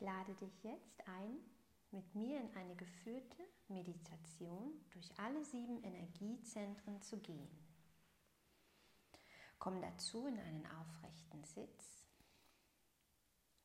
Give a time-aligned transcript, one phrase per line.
[0.00, 1.38] Lade dich jetzt ein,
[1.90, 7.50] mit mir in eine geführte Meditation durch alle sieben Energiezentren zu gehen.
[9.58, 12.02] Komm dazu in einen aufrechten Sitz.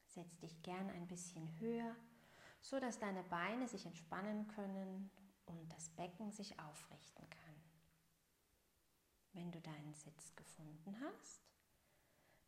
[0.07, 1.96] Setz dich gern ein bisschen höher,
[2.60, 5.10] so dass deine Beine sich entspannen können
[5.46, 7.56] und das Becken sich aufrichten kann.
[9.32, 11.42] Wenn du deinen Sitz gefunden hast,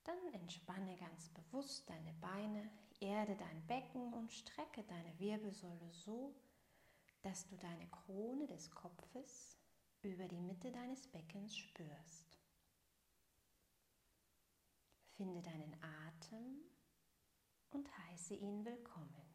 [0.03, 2.69] dann entspanne ganz bewusst deine Beine,
[2.99, 6.35] erde dein Becken und strecke deine Wirbelsäule so,
[7.21, 9.57] dass du deine Krone des Kopfes
[10.01, 12.39] über die Mitte deines Beckens spürst.
[15.15, 16.61] Finde deinen Atem
[17.71, 19.25] und heiße ihn willkommen.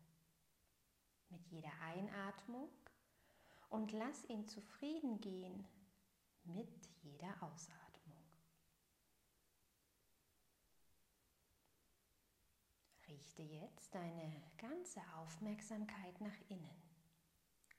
[1.29, 2.69] Mit jeder Einatmung
[3.71, 5.67] und lass ihn zufrieden gehen
[6.45, 6.69] mit
[7.03, 7.92] jeder Ausatmung.
[13.13, 16.83] Richte jetzt deine ganze Aufmerksamkeit nach innen.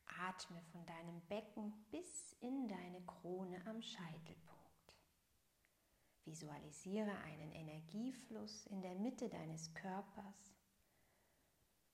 [0.05, 4.93] Atme von deinem Becken bis in deine Krone am Scheitelpunkt.
[6.25, 10.53] Visualisiere einen Energiefluss in der Mitte deines Körpers,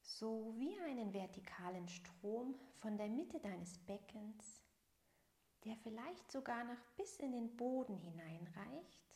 [0.02, 4.62] so wie einen vertikalen Strom von der Mitte deines Beckens,
[5.64, 9.16] der vielleicht sogar noch bis in den Boden hineinreicht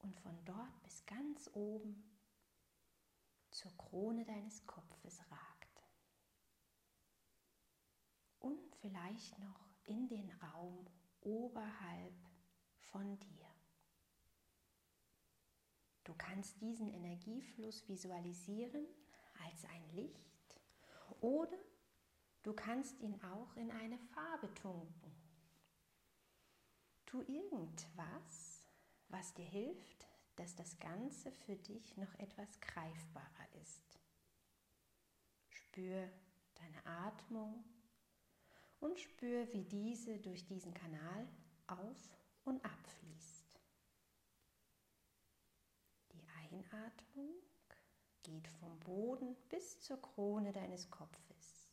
[0.00, 2.15] und von dort bis ganz oben
[3.56, 5.82] zur Krone deines Kopfes ragt.
[8.38, 10.86] Und vielleicht noch in den Raum
[11.22, 12.14] oberhalb
[12.76, 13.46] von dir.
[16.04, 18.86] Du kannst diesen Energiefluss visualisieren
[19.44, 20.60] als ein Licht
[21.20, 21.58] oder
[22.42, 25.12] du kannst ihn auch in eine Farbe tunken.
[27.06, 28.68] Tu irgendwas,
[29.08, 30.06] was dir hilft,
[30.36, 33.98] dass das Ganze für dich noch etwas greifbarer ist.
[35.48, 36.08] Spür
[36.54, 37.64] deine Atmung
[38.80, 41.28] und spür, wie diese durch diesen Kanal
[41.66, 43.60] auf und abfließt.
[46.12, 47.34] Die Einatmung
[48.22, 51.70] geht vom Boden bis zur Krone deines Kopfes.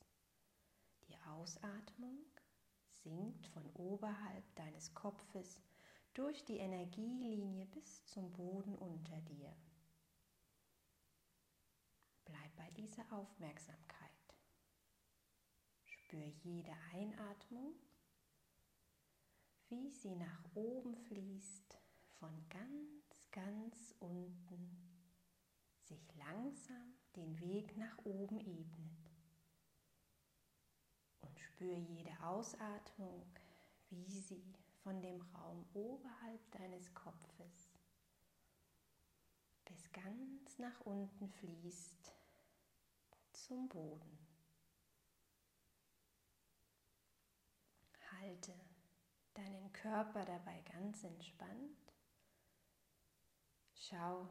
[1.07, 2.25] Die Ausatmung
[3.03, 5.59] sinkt von oberhalb deines Kopfes
[6.13, 9.55] durch die Energielinie bis zum Boden unter dir.
[12.25, 14.11] Bleib bei dieser Aufmerksamkeit.
[15.83, 17.73] Spür jede Einatmung,
[19.69, 21.79] wie sie nach oben fließt,
[22.19, 24.83] von ganz, ganz unten
[25.81, 29.11] sich langsam den Weg nach oben ebnet.
[31.21, 33.25] Und spür jede Ausatmung,
[33.89, 34.43] wie sie
[34.83, 37.69] von dem Raum oberhalb deines Kopfes
[39.65, 42.13] bis ganz nach unten fließt
[43.31, 44.17] zum Boden.
[48.19, 48.53] Halte
[49.33, 51.93] deinen Körper dabei ganz entspannt.
[53.73, 54.29] Schau,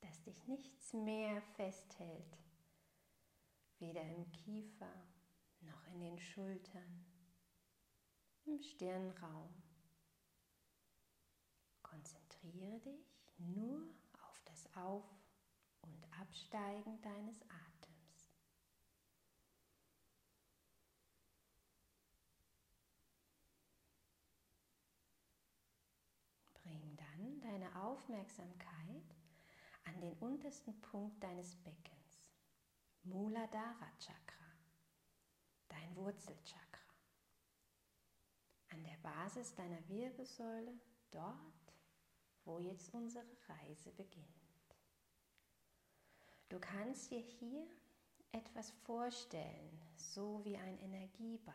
[0.00, 2.38] dass dich nichts mehr festhält,
[3.78, 4.92] weder im Kiefer
[5.60, 7.09] noch in den Schultern
[8.50, 9.48] im Stirnraum.
[11.82, 13.80] Konzentriere dich nur
[14.22, 15.14] auf das Auf-
[15.82, 18.32] und Absteigen deines Atems.
[26.54, 29.14] Bring dann deine Aufmerksamkeit
[29.84, 32.28] an den untersten Punkt deines Beckens,
[33.04, 34.46] Muladhara Chakra,
[35.68, 36.69] dein Wurzelchakra
[38.70, 40.78] an der Basis deiner Wirbelsäule,
[41.10, 41.74] dort,
[42.44, 44.26] wo jetzt unsere Reise beginnt.
[46.48, 47.66] Du kannst dir hier
[48.32, 51.54] etwas vorstellen, so wie ein Energieball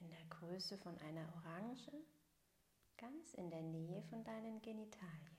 [0.00, 1.92] in der Größe von einer Orange,
[2.96, 5.36] ganz in der Nähe von deinen Genitalien.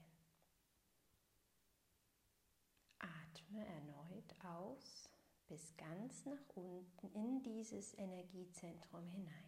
[3.00, 5.10] Atme erneut aus
[5.48, 9.45] bis ganz nach unten in dieses Energiezentrum hinein.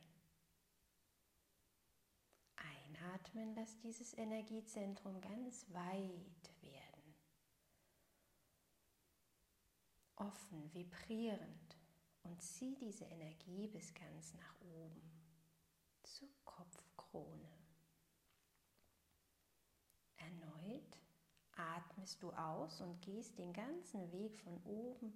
[2.87, 7.15] Einatmen, lass dieses Energiezentrum ganz weit werden.
[10.15, 11.77] Offen, vibrierend
[12.23, 15.01] und zieh diese Energie bis ganz nach oben
[16.03, 17.49] zur Kopfkrone.
[20.17, 20.97] Erneut
[21.55, 25.13] atmest du aus und gehst den ganzen Weg von oben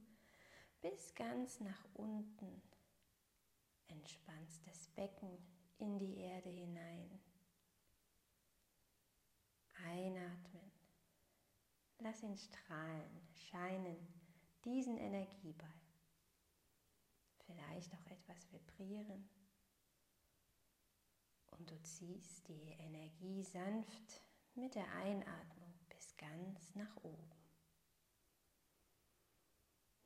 [0.81, 2.61] bis ganz nach unten.
[3.87, 5.37] Entspannst das Becken
[5.77, 7.19] in die Erde hinein.
[9.85, 10.71] Einatmen.
[11.99, 13.97] Lass ihn strahlen, scheinen
[14.65, 15.81] diesen Energieball.
[17.45, 19.29] Vielleicht auch etwas vibrieren.
[21.51, 24.21] Und du ziehst die Energie sanft
[24.55, 27.31] mit der Einatmung bis ganz nach oben.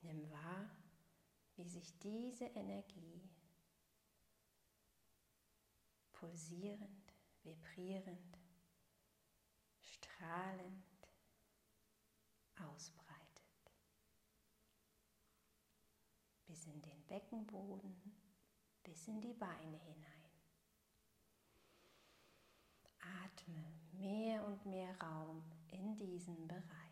[0.02, 0.70] Nimm wahr,
[1.56, 3.30] wie sich diese Energie
[6.12, 7.14] pulsierend,
[7.44, 8.35] vibrierend,
[9.96, 10.84] strahlend
[12.58, 13.44] ausbreitet.
[16.48, 17.96] Bis in den Beckenboden,
[18.84, 20.12] bis in die Beine hinein.
[23.24, 23.64] Atme
[23.94, 26.86] mehr und mehr Raum in diesen Bereich.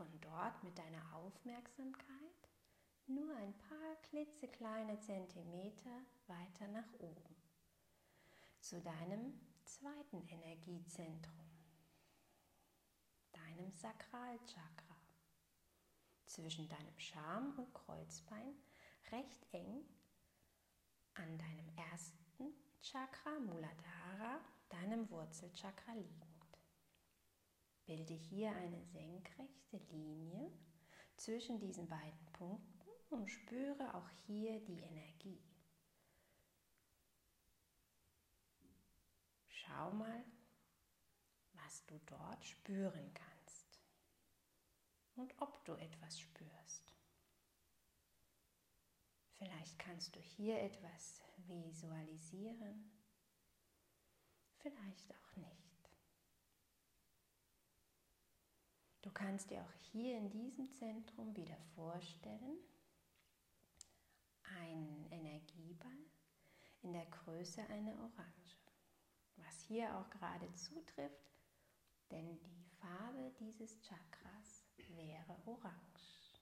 [0.00, 2.39] von dort mit deiner Aufmerksamkeit
[3.10, 7.36] nur ein paar klitzekleine Zentimeter weiter nach oben
[8.60, 9.34] zu deinem
[9.64, 11.50] zweiten Energiezentrum,
[13.32, 14.96] deinem Sakralchakra.
[16.26, 18.54] Zwischen deinem Scham- und Kreuzbein
[19.10, 19.84] recht eng
[21.14, 26.30] an deinem ersten Chakra Muladhara, deinem Wurzelchakra liegen.
[27.86, 30.52] Bilde hier eine senkrechte Linie
[31.16, 32.69] zwischen diesen beiden Punkten
[33.10, 35.42] und spüre auch hier die Energie.
[39.48, 40.24] Schau mal,
[41.52, 43.80] was du dort spüren kannst
[45.16, 46.94] und ob du etwas spürst.
[49.34, 52.92] Vielleicht kannst du hier etwas visualisieren,
[54.58, 55.90] vielleicht auch nicht.
[59.02, 62.58] Du kannst dir auch hier in diesem Zentrum wieder vorstellen,
[64.58, 66.10] einen Energieball
[66.82, 68.56] in der Größe einer Orange,
[69.36, 71.32] was hier auch gerade zutrifft,
[72.10, 74.64] denn die Farbe dieses Chakras
[74.96, 76.40] wäre orange.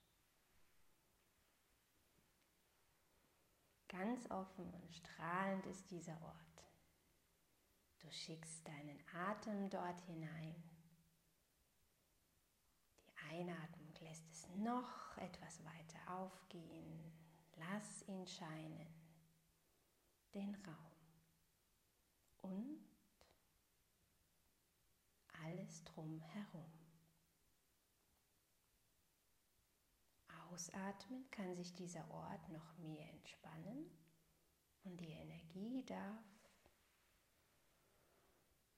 [3.89, 6.65] Ganz offen und strahlend ist dieser Ort.
[8.01, 10.55] Du schickst deinen Atem dort hinein
[13.31, 17.13] Einatmung lässt es noch etwas weiter aufgehen.
[18.09, 18.87] Ihn scheinen,
[20.33, 20.97] den Raum
[22.41, 22.89] und
[25.45, 26.73] alles drumherum.
[30.51, 33.91] Ausatmen kann sich dieser Ort noch mehr entspannen
[34.85, 36.25] und die Energie darf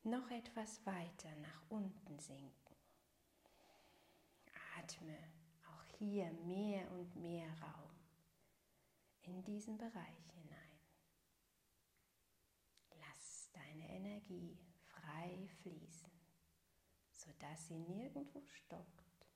[0.03, 2.77] noch etwas weiter nach unten sinken.
[4.77, 5.17] Atme
[5.69, 7.90] auch hier mehr und mehr Raum
[9.31, 10.81] in diesen Bereich hinein.
[12.99, 16.11] Lass deine Energie frei fließen,
[17.13, 19.29] sodass sie nirgendwo stockt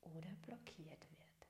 [0.00, 1.48] oder blockiert wird.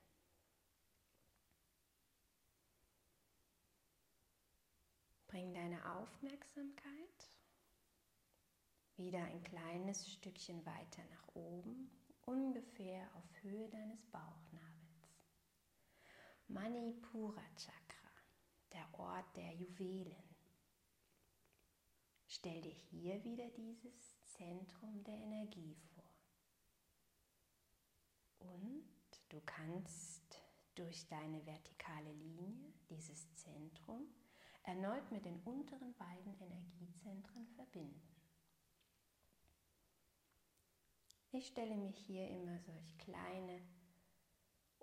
[5.26, 7.32] Bring deine Aufmerksamkeit
[8.96, 11.90] wieder ein kleines Stückchen weiter nach oben,
[12.26, 14.71] ungefähr auf Höhe deines Bauchnabels.
[16.48, 18.10] Manipura Chakra,
[18.72, 20.36] der Ort der Juwelen.
[22.26, 26.04] Stell dir hier wieder dieses Zentrum der Energie vor.
[28.38, 28.84] Und
[29.28, 30.42] du kannst
[30.74, 34.06] durch deine vertikale Linie dieses Zentrum
[34.64, 38.12] erneut mit den unteren beiden Energiezentren verbinden.
[41.30, 43.62] Ich stelle mich hier immer solch kleine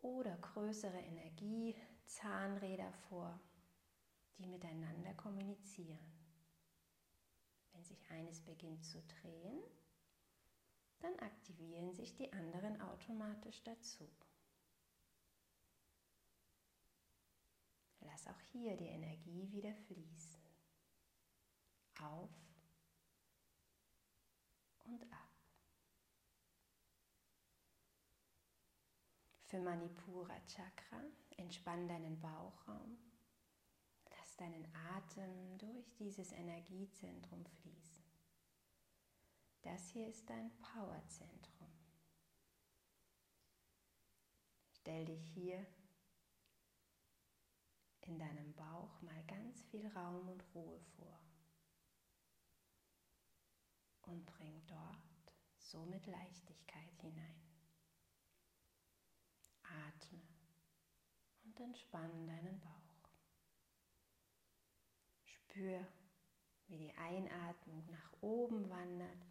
[0.01, 3.39] oder größere Energiezahnräder vor,
[4.37, 5.99] die miteinander kommunizieren.
[7.71, 9.61] Wenn sich eines beginnt zu drehen,
[10.99, 14.09] dann aktivieren sich die anderen automatisch dazu.
[18.01, 20.39] Lass auch hier die Energie wieder fließen.
[22.01, 22.31] Auf
[24.85, 25.29] und ab.
[29.49, 31.01] Für Manipura Chakra
[31.37, 32.99] entspann deinen Bauchraum.
[34.11, 38.03] Lass deinen Atem durch dieses Energiezentrum fließen.
[39.63, 41.71] Das hier ist dein Powerzentrum.
[44.69, 45.65] Stell dich hier
[48.01, 51.19] in deinem Bauch mal ganz viel Raum und Ruhe vor.
[54.03, 57.48] Und bring dort somit Leichtigkeit hinein.
[59.69, 60.21] Atme
[61.43, 63.09] und entspann deinen Bauch.
[65.23, 65.85] Spür,
[66.67, 69.25] wie die Einatmung nach oben wandert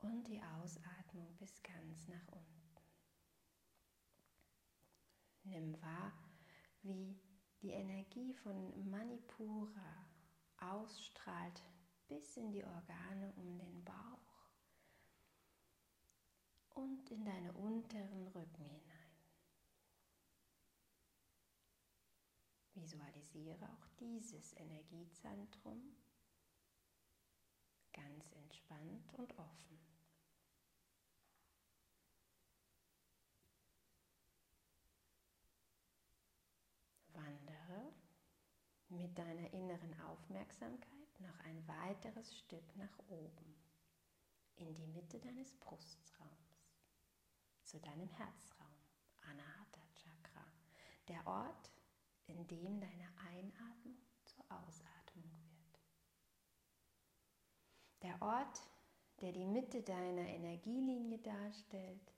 [0.00, 2.58] und die Ausatmung bis ganz nach unten.
[5.44, 6.12] Nimm wahr,
[6.82, 7.18] wie
[7.62, 10.06] die Energie von Manipura
[10.60, 11.62] ausstrahlt
[12.06, 14.28] bis in die Organe um den Bauch
[16.74, 18.87] und in deine unteren Rücken hinein.
[22.88, 25.94] Visualisiere auch dieses Energiezentrum
[27.92, 29.78] ganz entspannt und offen.
[37.12, 37.92] Wandere
[38.88, 43.54] mit deiner inneren Aufmerksamkeit noch ein weiteres Stück nach oben
[44.56, 46.64] in die Mitte deines Brustraums,
[47.64, 48.72] zu deinem Herzraum,
[49.20, 50.46] Anahata Chakra,
[51.08, 51.70] der Ort,
[52.28, 55.80] in dem deine Einatmung zur Ausatmung wird.
[58.02, 58.62] Der Ort,
[59.20, 62.12] der die Mitte deiner Energielinie darstellt,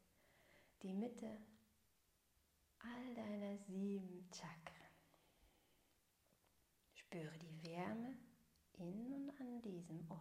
[0.82, 1.38] die Mitte
[2.80, 4.76] all deiner sieben Chakren.
[6.94, 8.16] Spüre die Wärme
[8.74, 10.20] in und an diesem Ort.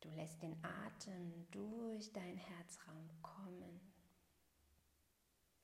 [0.00, 3.93] Du lässt den Atem durch deinen Herzraum kommen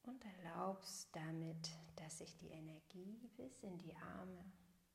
[0.03, 4.45] und erlaubst damit, dass sich die Energie bis in die Arme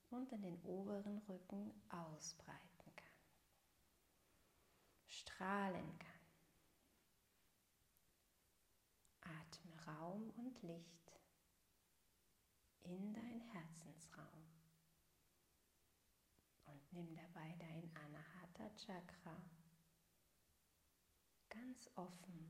[0.09, 3.19] und in den oberen Rücken ausbreiten kann,
[5.07, 6.15] strahlen kann.
[9.21, 11.11] Atme Raum und Licht
[12.83, 14.45] in dein Herzensraum
[16.65, 19.41] und nimm dabei dein Anahata Chakra
[21.49, 22.49] ganz offen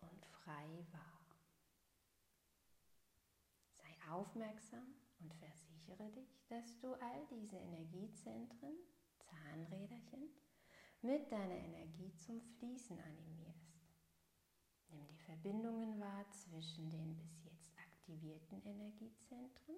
[0.00, 1.17] und frei wahr.
[4.10, 8.74] Aufmerksam und versichere dich, dass du all diese Energiezentren,
[9.18, 10.28] Zahnräderchen,
[11.02, 13.78] mit deiner Energie zum Fließen animierst.
[14.88, 19.76] Nimm die Verbindungen wahr zwischen den bis jetzt aktivierten Energiezentren,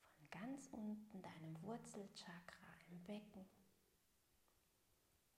[0.00, 3.46] von ganz unten deinem Wurzelchakra im Becken,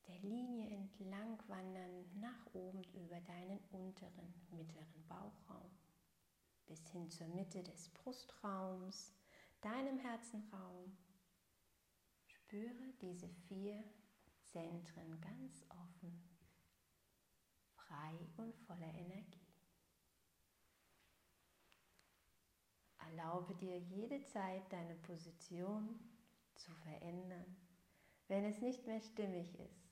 [0.08, 5.75] der Linie entlang wandern nach oben über deinen unteren mittleren Bauchraum
[6.66, 9.14] bis hin zur Mitte des Brustraums,
[9.60, 10.96] deinem Herzenraum.
[12.26, 13.82] Spüre diese vier
[14.42, 16.22] Zentren ganz offen,
[17.74, 19.46] frei und voller Energie.
[22.98, 25.98] Erlaube dir jederzeit deine Position
[26.54, 27.56] zu verändern,
[28.28, 29.88] wenn es nicht mehr stimmig ist,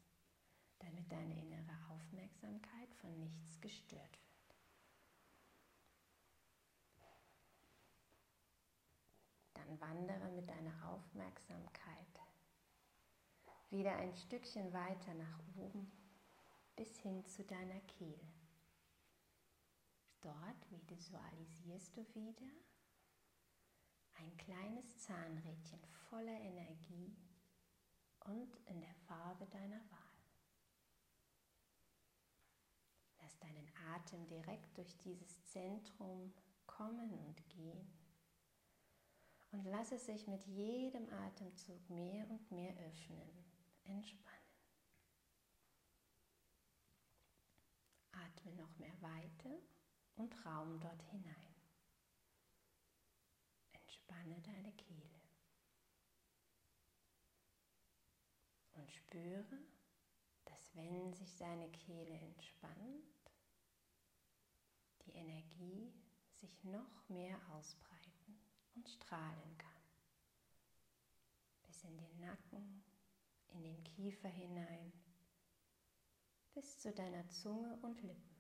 [0.78, 4.24] damit deine innere Aufmerksamkeit von nichts gestört wird.
[9.75, 12.21] Dann wandere mit deiner Aufmerksamkeit
[13.71, 15.90] wieder ein Stückchen weiter nach oben
[16.76, 18.33] bis hin zu deiner Kehle.
[20.21, 22.47] Dort visualisierst du wieder
[24.14, 27.16] ein kleines Zahnrädchen voller Energie
[28.21, 30.14] und in der Farbe deiner Wahl.
[33.21, 36.33] Lass deinen Atem direkt durch dieses Zentrum
[36.66, 38.03] kommen und gehen
[39.54, 43.44] und lass es sich mit jedem Atemzug mehr und mehr öffnen,
[43.84, 44.34] entspannen.
[48.11, 49.62] Atme noch mehr Weite
[50.16, 51.54] und Raum dort hinein.
[53.73, 55.20] Entspanne deine Kehle.
[58.73, 59.61] Und spüre,
[60.46, 63.30] dass wenn sich deine Kehle entspannt,
[65.06, 65.94] die Energie
[66.40, 67.93] sich noch mehr ausbreiten
[68.75, 69.71] und strahlen kann.
[71.66, 72.83] Bis in den Nacken,
[73.49, 74.93] in den Kiefer hinein,
[76.54, 78.35] bis zu deiner Zunge und Lippen.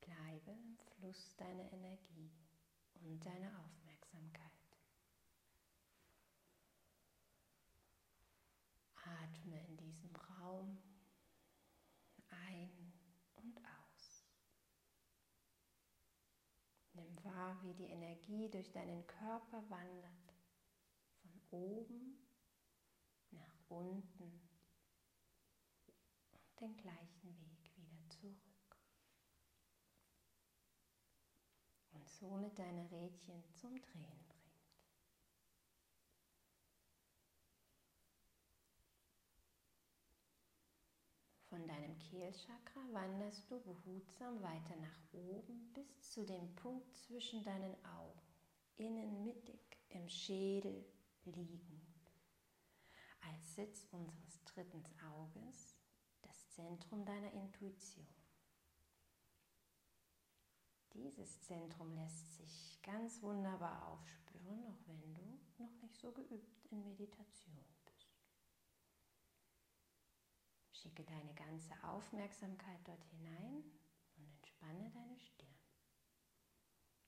[0.00, 2.30] Bleibe im Fluss deiner Energie
[3.02, 4.52] und deiner Aufmerksamkeit.
[9.46, 10.78] Atme in diesem Raum
[12.30, 12.92] ein
[13.36, 14.24] und aus.
[17.06, 20.34] Nimm wahr, wie die Energie durch deinen Körper wandert,
[21.22, 22.18] von oben
[23.30, 24.48] nach unten.
[26.32, 28.46] Und den gleichen Weg wieder zurück.
[31.92, 34.25] und somit deine Rädchen zum Drehen
[41.56, 47.74] Von deinem Kehlchakra wanderst du behutsam weiter nach oben bis zu dem Punkt zwischen deinen
[47.82, 48.20] Augen,
[48.76, 50.84] innen mittig im Schädel
[51.24, 52.12] liegend.
[53.22, 55.78] Als Sitz unseres dritten Auges,
[56.20, 58.06] das Zentrum deiner Intuition.
[60.92, 65.08] Dieses Zentrum lässt sich ganz wunderbar aufspüren, auch wenn du
[65.56, 67.76] noch nicht so geübt in Meditation bist.
[70.86, 73.64] Schicke deine ganze Aufmerksamkeit dort hinein
[74.16, 75.48] und entspanne deine Stirn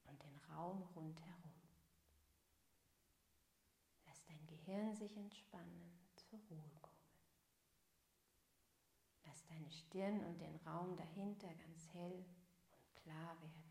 [0.05, 1.53] und den Raum rundherum.
[4.07, 6.97] Lass dein Gehirn sich entspannen, zur Ruhe kommen.
[9.25, 12.25] Lass deine Stirn und den Raum dahinter ganz hell
[12.73, 13.69] und klar werden.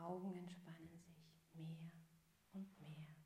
[0.00, 1.18] Augen entspannen sich
[1.54, 1.90] mehr
[2.52, 3.16] und mehr,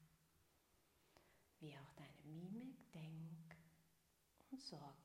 [1.61, 3.57] wie auch deine Mimik, Denk-
[4.51, 5.02] und Sorgenfalten.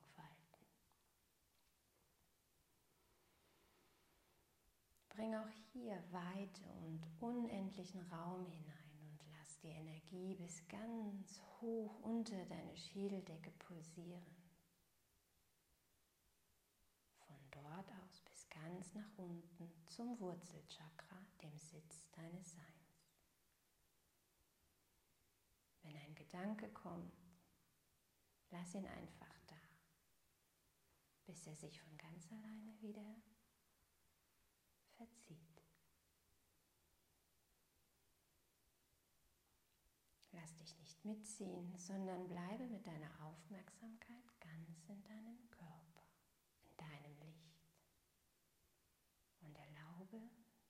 [5.17, 11.99] Bring auch hier Weite und unendlichen Raum hinein und lass die Energie bis ganz hoch
[12.01, 14.23] unter deine Schädeldecke pulsieren.
[17.25, 23.01] Von dort aus bis ganz nach unten zum Wurzelchakra dem Sitz deines Seins.
[25.81, 27.17] Wenn ein Gedanke kommt,
[28.51, 29.61] lass ihn einfach da,
[31.25, 33.15] bis er sich von ganz alleine wieder
[34.97, 35.37] verzieht.
[40.31, 46.03] Lass dich nicht mitziehen, sondern bleibe mit deiner Aufmerksamkeit ganz in deinem Körper,
[46.63, 47.71] in deinem Licht.
[49.41, 50.21] Und erlaube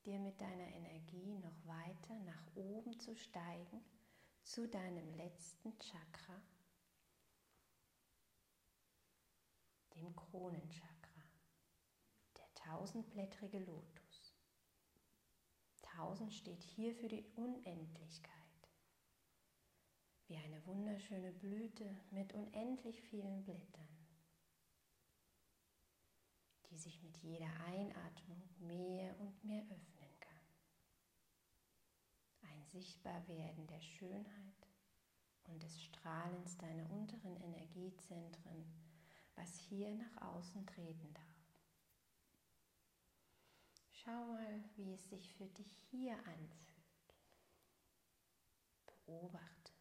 [0.05, 3.83] dir mit deiner Energie noch weiter nach oben zu steigen
[4.43, 6.41] zu deinem letzten Chakra,
[9.95, 11.23] dem Kronenchakra,
[12.37, 13.96] der tausendblättrige Lotus.
[15.97, 18.31] Tausend steht hier für die Unendlichkeit,
[20.27, 23.87] wie eine wunderschöne Blüte mit unendlich vielen Blättern
[26.69, 30.37] die sich mit jeder Einatmung mehr und mehr öffnen kann.
[32.41, 34.67] Ein Sichtbarwerden der Schönheit
[35.45, 38.65] und des Strahlens deiner unteren Energiezentren,
[39.35, 41.26] was hier nach außen treten darf.
[44.07, 47.17] Schau mal, wie es sich für dich hier anfühlt.
[48.85, 49.73] Beobachte,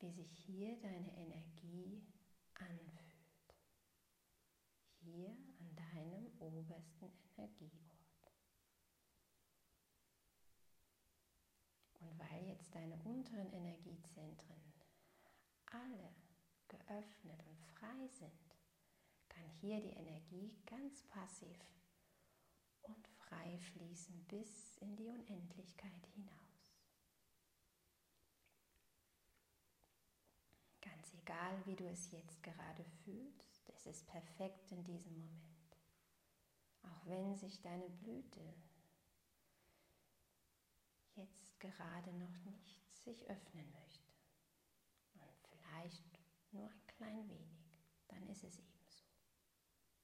[0.00, 2.06] wie sich hier deine Energie
[2.52, 3.56] anfühlt.
[5.00, 5.34] Hier
[5.74, 8.34] deinem obersten Energieort.
[12.00, 14.74] Und weil jetzt deine unteren Energiezentren
[15.64, 16.14] alle
[16.68, 18.54] geöffnet und frei sind,
[19.30, 21.56] kann hier die Energie ganz passiv
[22.88, 26.74] und frei fließen bis in die Unendlichkeit hinaus.
[30.80, 35.58] Ganz egal, wie du es jetzt gerade fühlst, es ist perfekt in diesem Moment
[36.90, 38.54] auch wenn sich deine Blüte
[41.14, 44.12] jetzt gerade noch nicht sich öffnen möchte.
[45.14, 46.20] Und vielleicht
[46.52, 49.04] nur ein klein wenig, dann ist es ebenso.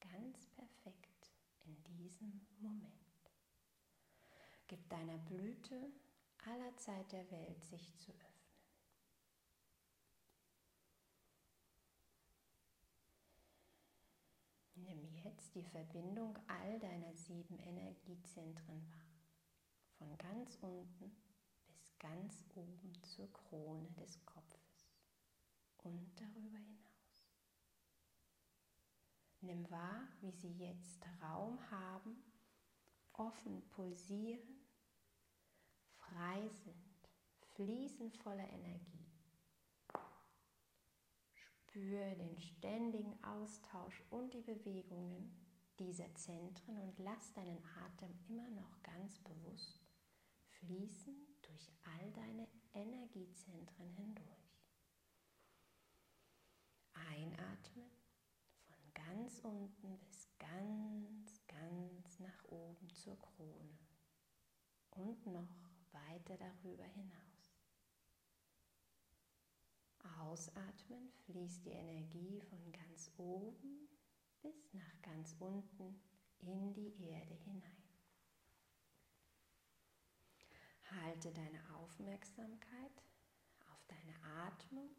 [0.01, 1.14] Ganz perfekt
[1.65, 2.93] in diesem Moment.
[4.67, 5.93] Gib deiner Blüte
[6.47, 8.35] aller Zeit der Welt sich zu öffnen.
[14.77, 19.15] Nimm jetzt die Verbindung all deiner sieben Energiezentren wahr.
[19.99, 21.17] Von ganz unten
[21.67, 24.89] bis ganz oben zur Krone des Kopfes
[25.79, 26.84] und darüber hinaus.
[29.45, 32.17] Nimm wahr, wie sie jetzt Raum haben,
[33.13, 34.67] offen pulsieren,
[35.99, 37.09] frei sind,
[37.55, 39.07] fließen voller Energie.
[41.35, 45.31] Spüre den ständigen Austausch und die Bewegungen
[45.79, 49.85] dieser Zentren und lass deinen Atem immer noch ganz bewusst
[50.67, 54.63] fließen durch all deine Energiezentren hindurch.
[56.95, 57.94] Einatmen
[59.07, 63.79] ganz unten bis ganz, ganz nach oben zur Krone
[64.91, 67.25] und noch weiter darüber hinaus.
[70.21, 73.89] Ausatmen fließt die Energie von ganz oben
[74.43, 76.01] bis nach ganz unten
[76.41, 77.83] in die Erde hinein.
[80.91, 83.03] Halte deine Aufmerksamkeit
[83.73, 84.15] auf deine
[84.47, 84.91] Atmung,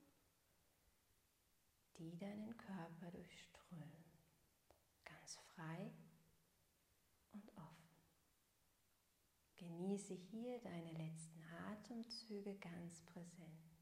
[1.98, 3.55] die deinen Körper durchströmt.
[5.56, 5.92] Frei
[7.34, 7.90] und offen.
[9.56, 13.78] Genieße hier deine letzten Atemzüge ganz präsent.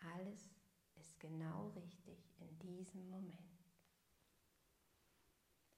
[0.00, 0.50] Alles
[0.96, 3.38] ist genau richtig in diesem Moment.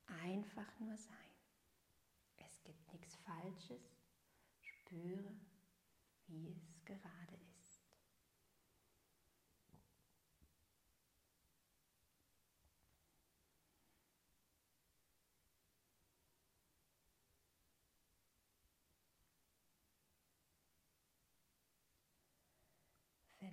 [0.06, 1.14] Einfach nur sein.
[2.36, 3.82] Es gibt nichts Falsches.
[4.60, 5.34] Spüre,
[6.26, 7.53] wie es gerade ist.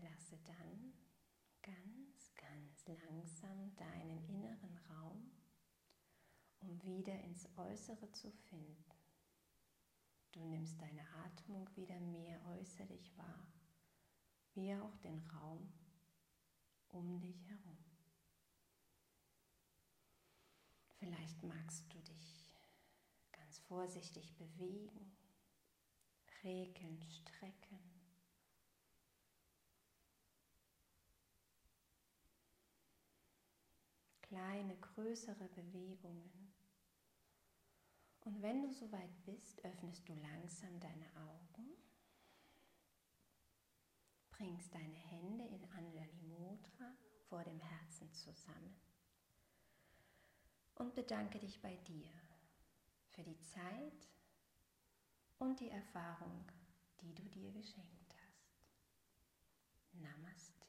[0.01, 0.93] Verlasse dann
[1.61, 5.31] ganz, ganz langsam deinen inneren Raum,
[6.59, 8.83] um wieder ins Äußere zu finden.
[10.31, 13.47] Du nimmst deine Atmung wieder mehr äußerlich wahr,
[14.55, 15.71] wie auch den Raum
[16.89, 17.77] um dich herum.
[20.97, 22.49] Vielleicht magst du dich
[23.31, 25.15] ganz vorsichtig bewegen,
[26.43, 27.90] regeln, strecken.
[34.31, 36.53] Kleine, größere Bewegungen
[38.21, 41.75] und wenn du soweit bist, öffnest du langsam deine Augen,
[44.29, 46.95] bringst deine Hände in Anjali Mudra
[47.27, 48.79] vor dem Herzen zusammen
[50.75, 52.13] und bedanke dich bei dir
[53.09, 54.07] für die Zeit
[55.39, 56.49] und die Erfahrung,
[57.01, 58.63] die du dir geschenkt hast.
[59.91, 60.60] Namaste.